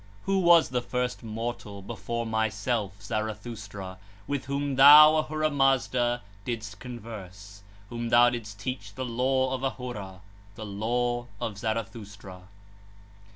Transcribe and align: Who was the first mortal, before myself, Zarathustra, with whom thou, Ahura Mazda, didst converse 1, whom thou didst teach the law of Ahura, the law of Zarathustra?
Who 0.23 0.39
was 0.39 0.69
the 0.69 0.81
first 0.81 1.21
mortal, 1.21 1.83
before 1.83 2.25
myself, 2.25 2.99
Zarathustra, 3.03 3.99
with 4.25 4.45
whom 4.45 4.75
thou, 4.75 5.17
Ahura 5.17 5.51
Mazda, 5.51 6.23
didst 6.43 6.79
converse 6.79 7.61
1, 7.89 7.99
whom 7.99 8.09
thou 8.09 8.31
didst 8.31 8.59
teach 8.59 8.95
the 8.95 9.05
law 9.05 9.53
of 9.53 9.63
Ahura, 9.63 10.21
the 10.55 10.65
law 10.65 11.27
of 11.39 11.59
Zarathustra? 11.59 12.45